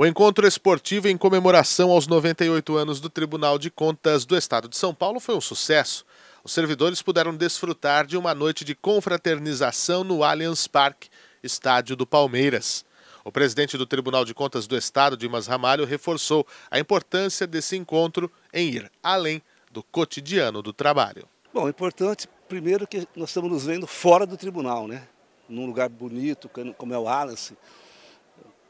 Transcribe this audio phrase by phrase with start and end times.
[0.00, 4.74] O encontro esportivo em comemoração aos 98 anos do Tribunal de Contas do Estado de
[4.74, 6.06] São Paulo foi um sucesso.
[6.42, 11.10] Os servidores puderam desfrutar de uma noite de confraternização no Allianz Parque,
[11.42, 12.82] estádio do Palmeiras.
[13.22, 18.32] O presidente do Tribunal de Contas do Estado, Dimas Ramalho, reforçou a importância desse encontro
[18.54, 21.28] em ir além do cotidiano do trabalho.
[21.52, 25.06] Bom, é importante, primeiro, que nós estamos nos vendo fora do tribunal, né?
[25.46, 26.48] Num lugar bonito,
[26.78, 27.52] como é o Allianz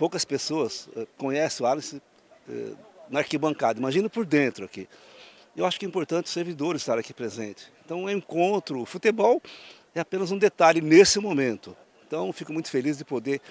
[0.01, 2.01] poucas pessoas eh, conhecem o Alice
[2.49, 2.73] eh,
[3.11, 4.89] na arquibancada, imagina por dentro aqui.
[5.55, 7.71] Eu acho que é importante os servidores estarem aqui presentes.
[7.85, 9.43] Então, é um encontro, o futebol
[9.95, 11.77] é apenas um detalhe nesse momento.
[12.07, 13.43] Então, fico muito feliz de poder,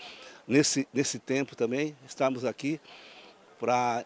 [0.47, 2.81] nesse, nesse tempo também, estarmos aqui
[3.59, 4.03] para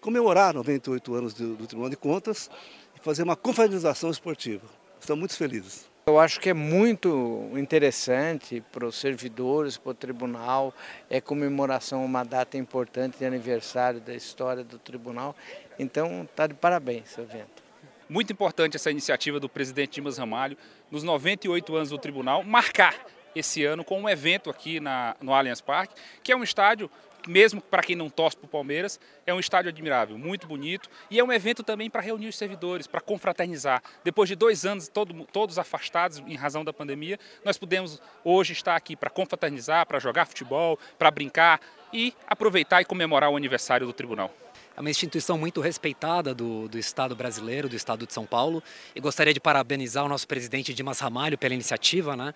[0.00, 2.48] comemorar 98 anos do, do Tribunal de Contas
[2.96, 4.64] e fazer uma confraternização esportiva.
[4.98, 5.91] Estamos muito felizes.
[6.04, 10.74] Eu acho que é muito interessante para os servidores, para o tribunal,
[11.08, 15.36] é comemoração, uma data importante de aniversário da história do tribunal.
[15.78, 17.62] Então, está de parabéns esse evento.
[18.08, 20.56] Muito importante essa iniciativa do presidente Dimas Ramalho,
[20.90, 22.96] nos 98 anos do tribunal, marcar
[23.32, 26.90] esse ano com um evento aqui na, no Allianz Parque, que é um estádio
[27.26, 31.18] mesmo para quem não torce para o Palmeiras, é um estádio admirável, muito bonito e
[31.18, 33.82] é um evento também para reunir os servidores, para confraternizar.
[34.04, 38.76] Depois de dois anos todo, todos afastados em razão da pandemia, nós pudemos hoje estar
[38.76, 41.60] aqui para confraternizar, para jogar futebol, para brincar
[41.92, 44.34] e aproveitar e comemorar o aniversário do tribunal.
[44.76, 48.62] É uma instituição muito respeitada do, do Estado brasileiro, do Estado de São Paulo.
[48.96, 52.32] E gostaria de parabenizar o nosso presidente Dimas Ramalho pela iniciativa, né?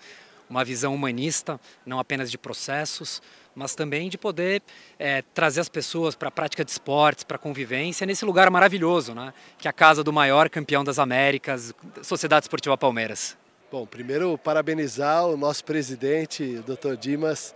[0.49, 3.21] Uma visão humanista, não apenas de processos,
[3.55, 4.63] mas também de poder
[4.99, 9.15] é, trazer as pessoas para a prática de esportes, para a convivência, nesse lugar maravilhoso,
[9.15, 9.33] né?
[9.59, 13.37] que é a casa do maior campeão das Américas, Sociedade Esportiva Palmeiras.
[13.73, 16.97] Bom, primeiro parabenizar o nosso presidente, Dr.
[17.01, 17.55] Dimas,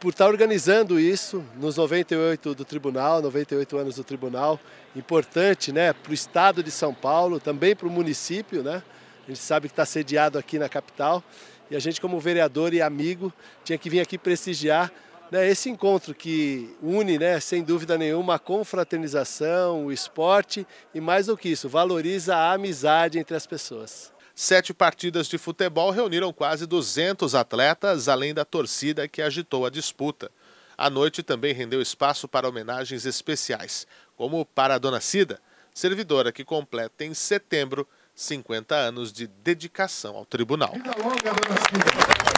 [0.00, 4.58] por estar organizando isso nos 98 do tribunal, 98 anos do tribunal,
[4.96, 8.82] importante né, para o estado de São Paulo, também para o município, né?
[9.24, 11.22] A gente sabe que está sediado aqui na capital
[11.70, 13.32] e a gente, como vereador e amigo,
[13.64, 14.92] tinha que vir aqui prestigiar
[15.30, 21.26] né, esse encontro que une, né, sem dúvida nenhuma, a confraternização, o esporte e, mais
[21.26, 24.12] do que isso, valoriza a amizade entre as pessoas.
[24.34, 30.30] Sete partidas de futebol reuniram quase 200 atletas, além da torcida que agitou a disputa.
[30.76, 35.40] A noite também rendeu espaço para homenagens especiais, como para a Dona Cida,
[35.72, 40.72] servidora que completa em setembro 50 anos de dedicação ao tribunal.
[40.72, 42.31] Vida longa, dona Cida.